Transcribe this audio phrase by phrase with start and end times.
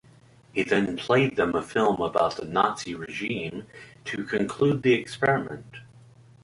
[0.51, 3.67] He then played them a film about the Nazi regime
[4.05, 5.75] to conclude the experiment.